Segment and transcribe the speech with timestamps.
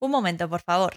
[0.00, 0.92] Un momento, por favor.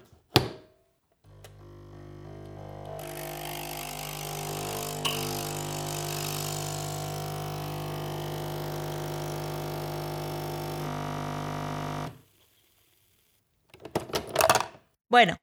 [15.10, 15.36] Bueno,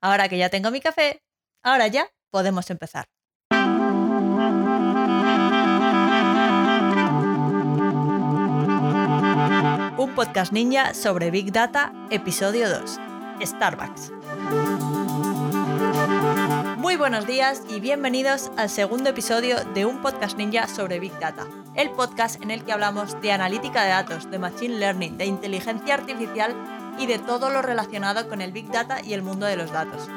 [0.00, 1.22] ahora que ya tengo mi café,
[1.62, 3.06] ahora ya podemos empezar.
[10.14, 13.00] Podcast ninja sobre Big Data, episodio 2,
[13.40, 14.12] Starbucks.
[16.76, 21.46] Muy buenos días y bienvenidos al segundo episodio de un podcast ninja sobre Big Data,
[21.74, 25.94] el podcast en el que hablamos de analítica de datos, de machine learning, de inteligencia
[25.94, 26.54] artificial
[26.98, 30.08] y de todo lo relacionado con el Big Data y el mundo de los datos.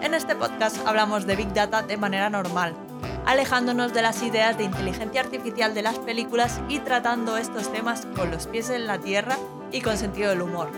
[0.00, 2.74] En este podcast hablamos de Big Data de manera normal,
[3.26, 8.30] alejándonos de las ideas de inteligencia artificial de las películas y tratando estos temas con
[8.30, 9.36] los pies en la tierra
[9.72, 10.70] y con sentido del humor.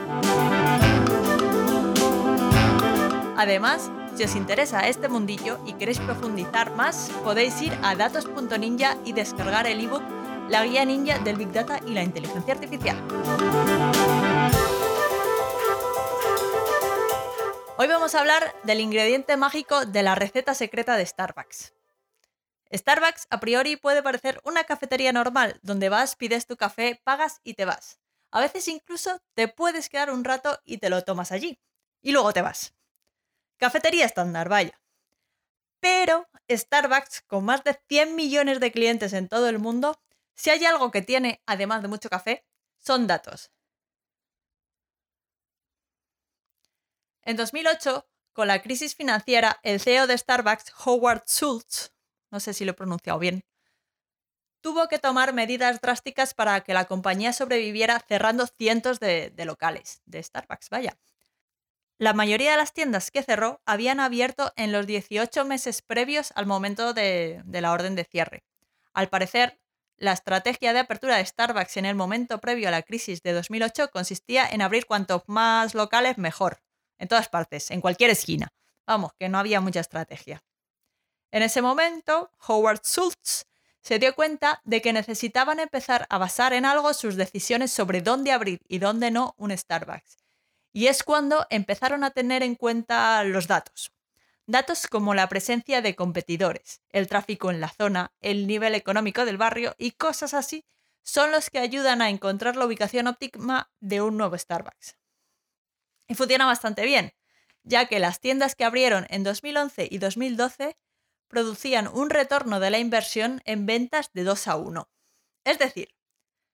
[3.37, 9.13] Además, si os interesa este mundillo y queréis profundizar más, podéis ir a datos.ninja y
[9.13, 10.03] descargar el ebook
[10.49, 12.97] La guía ninja del Big Data y la inteligencia artificial.
[17.77, 21.78] Hoy vamos a hablar del ingrediente mágico de la receta secreta de Starbucks.
[22.73, 27.55] Starbucks a priori puede parecer una cafetería normal, donde vas, pides tu café, pagas y
[27.55, 27.99] te vas.
[28.31, 31.59] A veces incluso te puedes quedar un rato y te lo tomas allí.
[32.03, 32.75] Y luego te vas.
[33.57, 34.81] Cafetería estándar, vaya.
[35.81, 40.01] Pero Starbucks, con más de 100 millones de clientes en todo el mundo,
[40.35, 42.45] si hay algo que tiene, además de mucho café,
[42.79, 43.51] son datos.
[47.23, 51.93] En 2008, con la crisis financiera, el CEO de Starbucks, Howard Schultz,
[52.31, 53.45] no sé si lo he pronunciado bien,
[54.61, 60.23] tuvo que tomar medidas drásticas para que la compañía sobreviviera cerrando cientos de, locales de
[60.23, 60.99] Starbucks, vaya.
[61.99, 66.47] La mayoría de las tiendas que cerró habían abierto en los 18 meses previos al
[66.47, 68.45] momento de, de la orden de cierre.
[68.93, 69.59] Al parecer,
[69.97, 73.91] la estrategia de apertura de Starbucks en el momento previo a la crisis de 2008
[73.91, 76.63] consistía en abrir cuantos más locales mejor,
[76.99, 78.53] en todas partes, en cualquier esquina.
[78.87, 80.45] Vamos, que no había mucha estrategia.
[81.31, 83.47] En ese momento, Howard Schultz
[83.81, 88.33] se dio cuenta de que necesitaban empezar a basar en algo sus decisiones sobre dónde
[88.33, 90.19] abrir y dónde no un Starbucks.
[90.73, 93.93] Y es cuando empezaron a tener en cuenta los datos.
[94.47, 99.37] Datos como la presencia de competidores, el tráfico en la zona, el nivel económico del
[99.37, 100.65] barrio y cosas así
[101.03, 104.97] son los que ayudan a encontrar la ubicación óptima de un nuevo Starbucks.
[106.07, 107.13] Y funciona bastante bien,
[107.63, 110.77] ya que las tiendas que abrieron en 2011 y 2012
[111.29, 114.89] producían un retorno de la inversión en ventas de 2 a 1.
[115.45, 115.95] Es decir,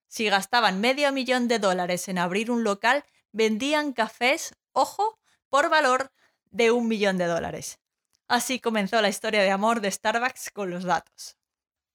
[0.08, 5.18] si gastaban medio millón de dólares en abrir un local, vendían cafés, ojo,
[5.48, 6.12] por valor
[6.50, 7.80] de un millón de dólares.
[8.28, 11.36] Así comenzó la historia de amor de Starbucks con los datos.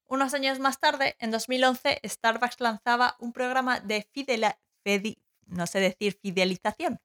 [0.06, 7.00] Unos años más tarde, en 2011, Starbucks lanzaba un programa de fidelización,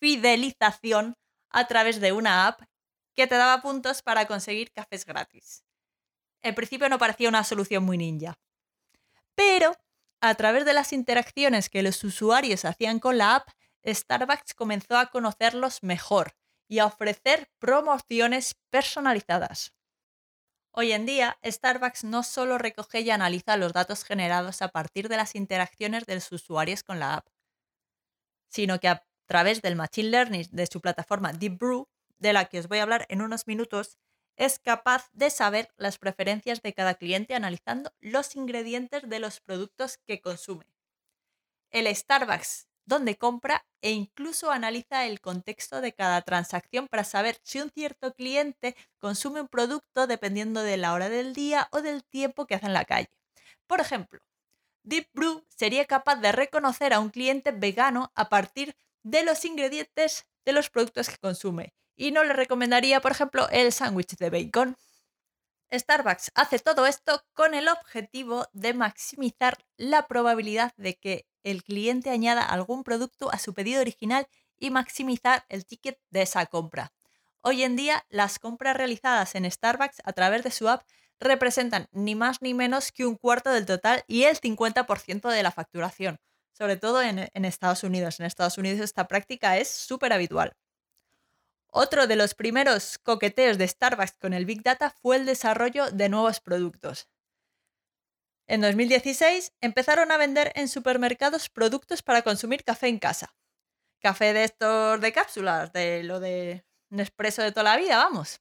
[0.00, 1.16] fidelización
[1.50, 2.62] a través de una app
[3.18, 5.64] que te daba puntos para conseguir cafés gratis.
[6.40, 8.38] En principio no parecía una solución muy ninja.
[9.34, 9.72] Pero,
[10.20, 13.48] a través de las interacciones que los usuarios hacían con la app,
[13.84, 16.36] Starbucks comenzó a conocerlos mejor
[16.68, 19.74] y a ofrecer promociones personalizadas.
[20.70, 25.16] Hoy en día, Starbucks no solo recoge y analiza los datos generados a partir de
[25.16, 27.26] las interacciones de los usuarios con la app,
[28.48, 32.58] sino que a través del Machine Learning de su plataforma Deep Brew de la que
[32.58, 33.98] os voy a hablar en unos minutos,
[34.36, 39.98] es capaz de saber las preferencias de cada cliente analizando los ingredientes de los productos
[40.06, 40.66] que consume.
[41.70, 47.60] El Starbucks donde compra e incluso analiza el contexto de cada transacción para saber si
[47.60, 52.46] un cierto cliente consume un producto dependiendo de la hora del día o del tiempo
[52.46, 53.10] que hace en la calle.
[53.66, 54.20] Por ejemplo,
[54.84, 60.26] Deep Brew sería capaz de reconocer a un cliente vegano a partir de los ingredientes
[60.46, 64.76] de los productos que consume y no le recomendaría, por ejemplo, el sándwich de bacon.
[65.70, 72.08] Starbucks hace todo esto con el objetivo de maximizar la probabilidad de que el cliente
[72.08, 76.92] añada algún producto a su pedido original y maximizar el ticket de esa compra.
[77.42, 80.86] Hoy en día, las compras realizadas en Starbucks a través de su app
[81.20, 85.50] representan ni más ni menos que un cuarto del total y el 50% de la
[85.50, 86.18] facturación,
[86.52, 88.20] sobre todo en, Estados Unidos.
[88.20, 90.54] En Estados Unidos esta práctica es súper habitual.
[91.70, 96.08] Otro de los primeros coqueteos de Starbucks con el Big Data fue el desarrollo de
[96.08, 97.08] nuevos productos.
[98.46, 103.36] En 2016 empezaron a vender en supermercados productos para consumir café en casa.
[104.00, 108.40] Café de estos de cápsulas, de lo de Nespresso de toda la vida, vamos.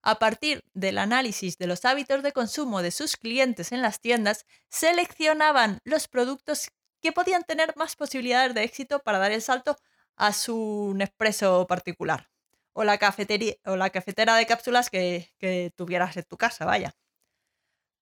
[0.00, 4.46] A partir del análisis de los hábitos de consumo de sus clientes en las tiendas,
[4.70, 6.68] seleccionaban los productos
[7.02, 9.76] que podían tener más posibilidades de éxito para dar el salto
[10.16, 12.30] a su Nespresso particular.
[12.74, 16.94] O la, cafetería, o la cafetera de cápsulas que, que tuvieras en tu casa, vaya.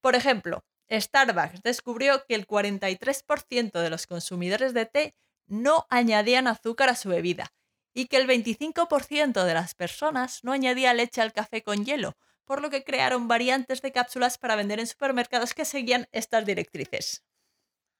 [0.00, 5.14] Por ejemplo, Starbucks descubrió que el 43% de los consumidores de té
[5.46, 7.52] no añadían azúcar a su bebida
[7.94, 12.62] y que el 25% de las personas no añadía leche al café con hielo, por
[12.62, 17.22] lo que crearon variantes de cápsulas para vender en supermercados que seguían estas directrices.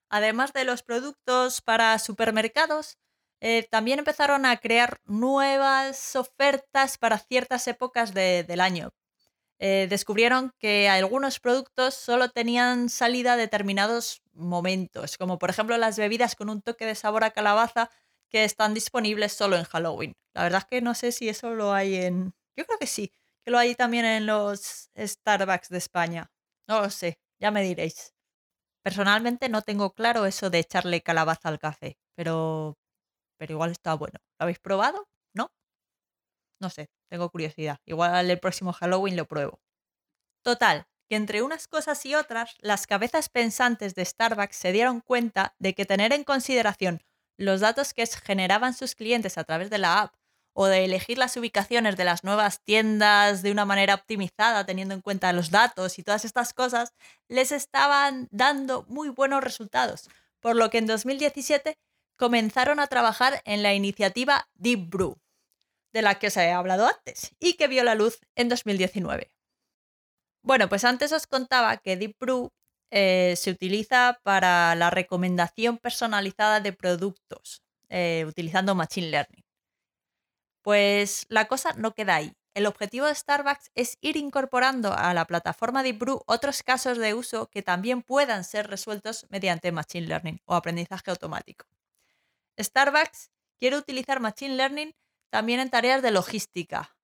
[0.09, 2.99] Además de los productos para supermercados,
[3.45, 8.91] eh, también empezaron a crear nuevas ofertas para ciertas épocas del año.
[9.59, 15.99] Eh, descubrieron que algunos productos solo tenían salida a determinados momentos, como por ejemplo las
[15.99, 17.91] bebidas con un toque de sabor a calabaza
[18.31, 20.15] que están disponibles solo en Halloween.
[20.35, 22.35] La verdad es que no sé si eso lo hay en...
[22.57, 23.13] Yo creo que sí,
[23.45, 26.31] que lo hay también en los Starbucks de España.
[26.69, 28.15] No lo sé, ya me diréis.
[28.85, 32.79] Personalmente no tengo claro eso de echarle calabaza al café, pero,
[33.43, 34.21] pero igual está bueno.
[34.39, 35.09] ¿Lo habéis probado?
[35.35, 35.51] ¿No?
[36.61, 37.81] No sé, tengo curiosidad.
[37.87, 39.61] Igual el próximo Halloween lo pruebo.
[40.45, 45.57] Total, que entre unas cosas y otras, las cabezas pensantes de Starbucks se dieron cuenta
[45.59, 47.03] de que tener en consideración
[47.37, 50.15] los datos que generaban sus clientes a través de la app
[50.53, 55.01] o de elegir las ubicaciones de las nuevas tiendas de una manera optimizada, teniendo en
[55.01, 56.93] cuenta los datos y todas estas cosas,
[57.27, 60.09] les estaban dando muy buenos resultados.
[60.39, 61.77] Por lo que en 2017
[62.17, 65.19] comenzaron a trabajar en la iniciativa Deep Brew,
[65.93, 69.31] de la que os he hablado antes, y que vio la luz en 2019.
[70.43, 72.51] Bueno, pues antes os contaba que Deep Brew
[72.91, 79.45] eh, se utiliza para la recomendación personalizada de productos, eh, utilizando Machine Learning.
[80.63, 82.33] Pues la cosa no queda ahí.
[82.55, 87.49] El objetivo de Starbucks es ir incorporando a la plataforma DeepBrew otros casos de uso
[87.49, 91.67] que también puedan ser resueltos mediante Machine Learning o aprendizaje automático.
[92.59, 94.95] Starbucks quiere utilizar Machine Learning
[95.31, 96.97] también en tareas de logística,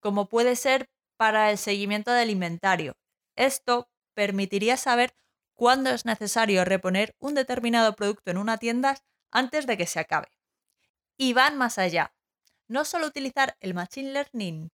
[0.00, 2.96] como puede ser para el seguimiento del inventario.
[3.36, 5.14] Esto permitiría saber
[5.54, 8.96] cuándo es necesario reponer un determinado producto en una tienda
[9.30, 10.28] antes de que se acabe.
[11.16, 12.14] Y van más allá.
[12.68, 14.70] No solo utilizar el Machine Learning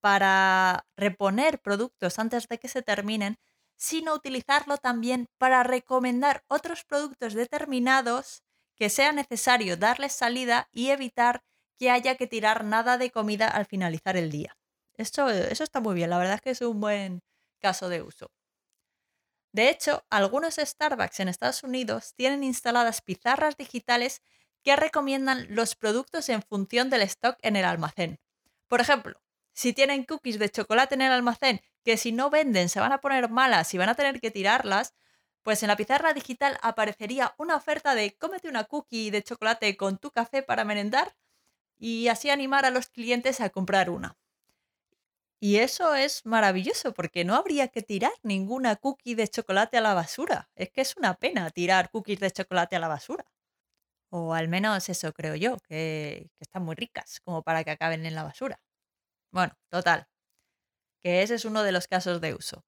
[0.00, 3.38] para reponer productos antes de que se terminen,
[3.76, 8.42] sino utilizarlo también para recomendar otros productos determinados
[8.76, 11.42] que sea necesario darles salida y evitar
[11.78, 14.56] que haya que tirar nada de comida al finalizar el día.
[14.94, 17.22] Esto, eso está muy bien, la verdad es que es un buen
[17.60, 18.30] caso de uso.
[19.52, 24.20] De hecho, algunos Starbucks en Estados Unidos tienen instaladas pizarras digitales
[24.62, 28.20] que recomiendan los productos en función del stock en el almacén.
[28.68, 29.20] Por ejemplo,
[29.54, 33.00] si tienen cookies de chocolate en el almacén que si no venden se van a
[33.00, 34.92] poner malas y van a tener que tirarlas,
[35.46, 39.96] pues en la pizarra digital aparecería una oferta de cómete una cookie de chocolate con
[39.96, 41.14] tu café para merendar
[41.78, 44.18] y así animar a los clientes a comprar una.
[45.38, 49.94] Y eso es maravilloso porque no habría que tirar ninguna cookie de chocolate a la
[49.94, 50.50] basura.
[50.56, 53.24] Es que es una pena tirar cookies de chocolate a la basura.
[54.10, 58.04] O al menos eso creo yo, que, que están muy ricas como para que acaben
[58.04, 58.60] en la basura.
[59.30, 60.08] Bueno, total.
[61.02, 62.64] Que ese es uno de los casos de uso.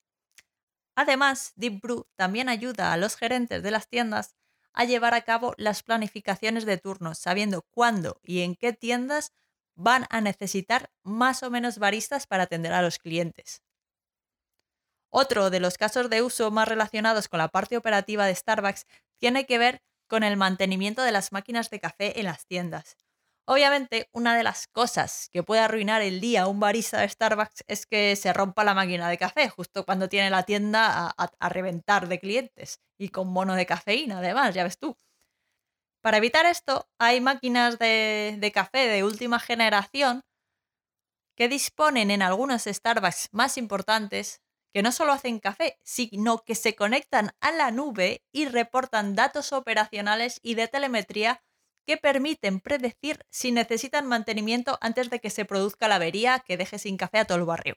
[1.00, 4.34] Además, Deep Brew también ayuda a los gerentes de las tiendas
[4.72, 9.32] a llevar a cabo las planificaciones de turnos, sabiendo cuándo y en qué tiendas
[9.76, 13.62] van a necesitar más o menos baristas para atender a los clientes.
[15.10, 18.84] Otro de los casos de uso más relacionados con la parte operativa de Starbucks
[19.18, 22.96] tiene que ver con el mantenimiento de las máquinas de café en las tiendas.
[23.50, 27.64] Obviamente, una de las cosas que puede arruinar el día a un barista de Starbucks
[27.66, 32.08] es que se rompa la máquina de café justo cuando tiene la tienda a, reventar
[32.08, 34.98] de clientes y con mono de cafeína, además, ya ves tú.
[36.02, 40.20] Para evitar esto, hay máquinas de, café de última generación
[41.34, 44.42] que disponen en algunos Starbucks más importantes
[44.74, 49.54] que no solo hacen café, sino que se conectan a la nube y reportan datos
[49.54, 51.42] operacionales y de telemetría
[51.88, 56.78] que permiten predecir si necesitan mantenimiento antes de que se produzca la avería que deje
[56.78, 57.76] sin café a todo el barrio.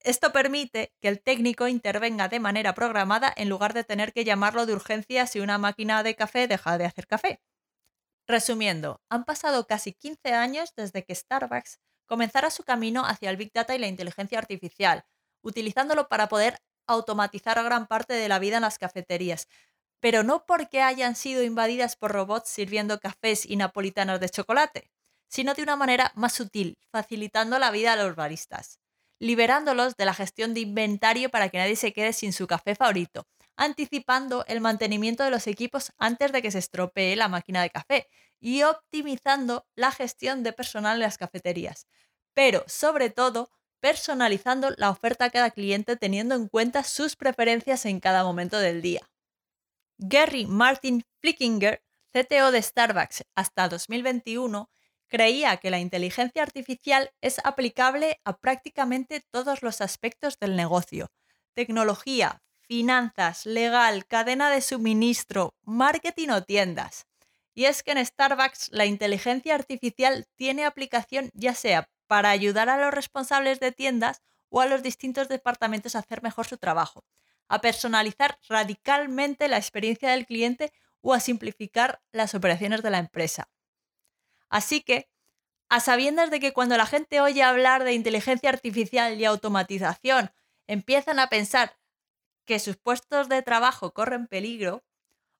[0.00, 4.66] Esto permite que el técnico intervenga de manera programada en lugar de tener que llamarlo
[4.66, 7.40] de urgencia si una máquina de café deja de hacer café.
[8.26, 13.52] Resumiendo, han pasado casi 15 años desde que Starbucks comenzara su camino hacia el Big
[13.54, 15.06] Data y la inteligencia artificial,
[15.40, 19.48] utilizándolo para poder automatizar gran parte de la vida en las cafeterías,
[20.02, 24.90] pero no porque hayan sido invadidas por robots sirviendo cafés y napolitanos de chocolate,
[25.28, 28.80] sino de una manera más sutil, facilitando la vida a los baristas,
[29.20, 33.28] liberándolos de la gestión de inventario para que nadie se quede sin su café favorito,
[33.56, 38.08] anticipando el mantenimiento de los equipos antes de que se estropee la máquina de café
[38.40, 41.86] y optimizando la gestión de personal en las cafeterías.
[42.34, 48.00] Pero, sobre todo, personalizando la oferta a cada cliente teniendo en cuenta sus preferencias en
[48.00, 49.11] cada momento del día.
[49.98, 51.82] Gary Martin Flickinger,
[52.12, 54.70] CTO de Starbucks hasta 2021,
[55.08, 61.10] creía que la inteligencia artificial es aplicable a prácticamente todos los aspectos del negocio.
[61.54, 67.06] Tecnología, finanzas, legal, cadena de suministro, marketing o tiendas.
[67.54, 72.78] Y es que en Starbucks la inteligencia artificial tiene aplicación ya sea para ayudar a
[72.78, 77.04] los responsables de tiendas o a los distintos departamentos a hacer mejor su trabajo,
[77.52, 83.50] a personalizar radicalmente la experiencia del cliente o a simplificar las operaciones de la empresa.
[84.48, 85.10] Así que,
[85.68, 90.32] a sabiendas de que cuando la gente oye hablar de inteligencia artificial y automatización,
[90.66, 91.78] empiezan a pensar
[92.46, 94.82] que sus puestos de trabajo corren peligro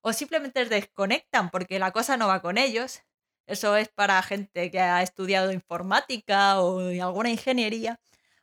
[0.01, 3.01] o simplemente desconectan porque la cosa no va con ellos.
[3.47, 7.99] Eso es para gente que ha estudiado informática o alguna ingeniería.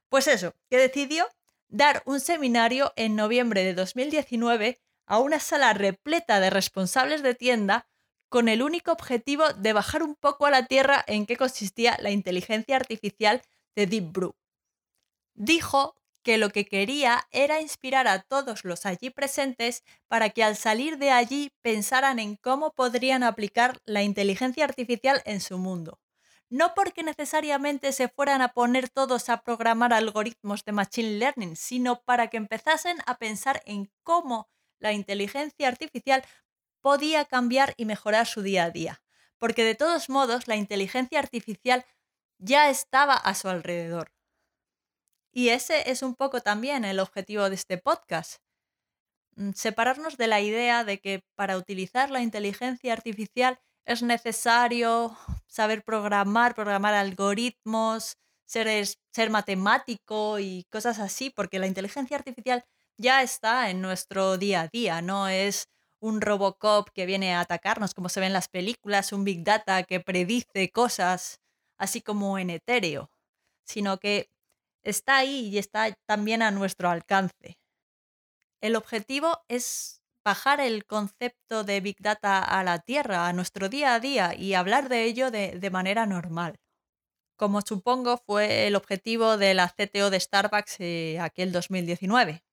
[0.09, 1.29] Pues eso, que decidió
[1.71, 7.89] dar un seminario en noviembre de 2019 a una sala repleta de responsables de tienda
[8.29, 12.11] con el único objetivo de bajar un poco a la tierra en qué consistía la
[12.11, 13.43] inteligencia artificial
[13.75, 14.35] de Deep Brew.
[15.35, 20.57] Dijo que lo que quería era inspirar a todos los allí presentes para que al
[20.57, 25.99] salir de allí pensaran en cómo podrían aplicar la inteligencia artificial en su mundo.
[26.51, 32.03] No porque necesariamente se fueran a poner todos a programar algoritmos de Machine Learning, sino
[32.03, 36.25] para que empezasen a pensar en cómo la inteligencia artificial
[36.81, 39.01] podía cambiar y mejorar su día a día.
[39.39, 41.87] Porque de todos modos la inteligencia artificial
[42.39, 44.13] ya estaba a su alrededor.
[45.33, 48.43] Y ese es un poco también el objetivo de este podcast.
[49.37, 55.17] Mm, separarnos de la idea de que para utilizar la inteligencia artificial es necesario
[55.49, 62.65] saber programar, programar algoritmos, ser, ser matemático y cosas así, porque la inteligencia artificial
[62.97, 65.67] ya está en nuestro día a día, no es
[66.01, 69.83] un Robocop que viene a atacarnos como se ve en las películas, un Big Data
[69.83, 71.41] que predice cosas
[71.77, 73.11] así como en etéreo,
[73.65, 74.31] sino que
[74.85, 77.59] está ahí y está también a nuestro alcance.
[78.61, 80.00] El objetivo es
[80.31, 84.55] bajar el concepto de Big Data a la Tierra, a nuestro día a día y
[84.55, 86.61] hablar de ello de, manera normal.
[87.37, 92.45] Como supongo fue el objetivo de la CTO de Starbucks eh, aquel 2019.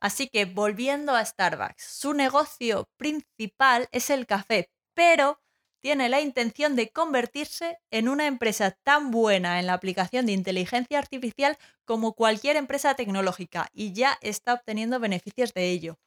[0.00, 5.40] Así que volviendo a Starbucks, su negocio principal es el café, pero
[5.80, 10.98] tiene la intención de convertirse en una empresa tan buena en la aplicación de inteligencia
[10.98, 16.00] artificial como cualquier empresa tecnológica y ya está obteniendo beneficios de ello.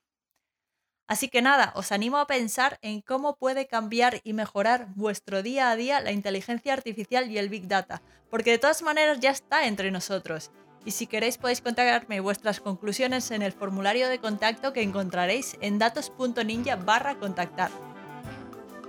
[1.07, 5.69] Así que nada, os animo a pensar en cómo puede cambiar y mejorar vuestro día
[5.69, 9.67] a día la inteligencia artificial y el Big Data, porque de todas maneras ya está
[9.67, 10.51] entre nosotros.
[10.86, 15.77] Y si queréis podéis contactarme vuestras conclusiones en el formulario de contacto que encontraréis en
[15.77, 17.72] datos.ninja barra contactar.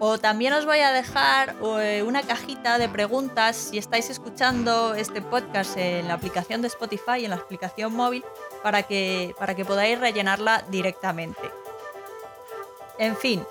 [0.01, 5.23] O también os voy a dejar eh, una cajita de preguntas si estáis escuchando este
[5.23, 8.25] podcast en la aplicación de Spotify, en la aplicación móvil,
[8.63, 11.41] para que, para que podáis rellenarla directamente.
[12.99, 13.45] En fin,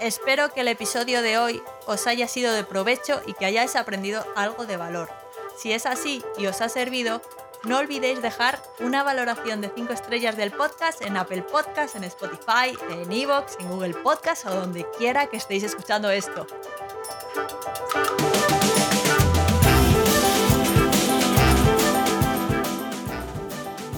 [0.00, 4.24] espero que el episodio de hoy os haya sido de provecho y que hayáis aprendido
[4.36, 5.08] algo de valor.
[5.56, 7.22] Si es así y os ha servido,
[7.64, 12.76] no olvidéis dejar una valoración de 5 estrellas del podcast en Apple Podcast, en Spotify,
[12.90, 16.46] en Evox, en Google Podcast o donde quiera que estéis escuchando esto.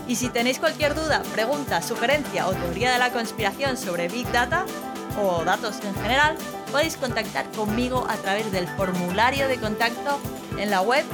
[0.08, 4.64] Y si tenéis cualquier duda, pregunta, sugerencia o teoría de la conspiración sobre Big Data
[5.20, 6.36] o datos en general,
[6.70, 10.18] podéis contactar conmigo a través del formulario de contacto
[10.58, 11.04] en la web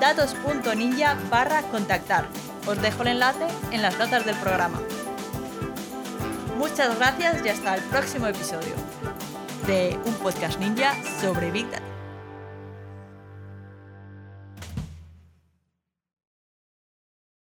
[0.00, 2.26] datos.ninja barra contactar.
[2.66, 4.80] Os dejo el enlace en las notas del programa.
[6.58, 8.74] Muchas gracias y hasta el próximo episodio
[9.66, 11.89] de un podcast ninja sobre Big Data.